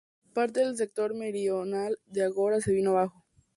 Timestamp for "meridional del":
1.13-2.23